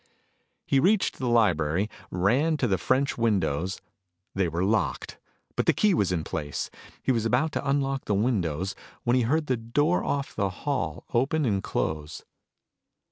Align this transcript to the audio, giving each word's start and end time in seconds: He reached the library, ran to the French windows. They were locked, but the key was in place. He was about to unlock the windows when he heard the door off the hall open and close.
He 0.65 0.79
reached 0.79 1.19
the 1.19 1.29
library, 1.29 1.87
ran 2.09 2.57
to 2.57 2.65
the 2.67 2.79
French 2.79 3.19
windows. 3.19 3.79
They 4.33 4.47
were 4.47 4.63
locked, 4.63 5.19
but 5.55 5.67
the 5.67 5.73
key 5.73 5.93
was 5.93 6.11
in 6.11 6.23
place. 6.23 6.71
He 7.03 7.11
was 7.11 7.23
about 7.23 7.51
to 7.51 7.69
unlock 7.69 8.05
the 8.05 8.15
windows 8.15 8.73
when 9.03 9.15
he 9.15 9.21
heard 9.21 9.45
the 9.45 9.57
door 9.57 10.03
off 10.03 10.35
the 10.35 10.49
hall 10.65 11.05
open 11.13 11.45
and 11.45 11.61
close. 11.61 12.23